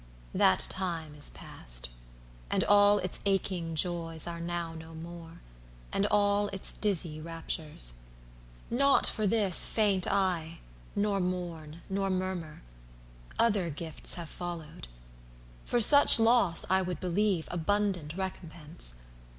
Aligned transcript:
–That 0.33 0.61
time 0.61 1.13
is 1.13 1.29
past, 1.29 1.89
And 2.49 2.63
all 2.63 2.97
its 2.97 3.19
aching 3.23 3.75
joys 3.75 4.25
are 4.25 4.39
now 4.39 4.73
no 4.73 4.95
more, 4.95 5.41
And 5.93 6.07
all 6.09 6.47
its 6.47 6.73
dizzy 6.73 7.21
raptures. 7.21 7.93
Not 8.71 9.05
for 9.05 9.27
this 9.27 9.67
Faint 9.67 10.07
I, 10.07 10.57
nor 10.95 11.19
mourn 11.19 11.83
nor 11.87 12.09
murmur, 12.09 12.63
other 13.37 13.69
gifts 13.69 14.15
Have 14.15 14.27
followed; 14.29 14.87
for 15.65 15.79
such 15.79 16.19
loss, 16.19 16.65
I 16.67 16.81
would 16.81 16.99
believe, 16.99 17.47
Abundant 17.51 18.17
recompence. 18.17 18.95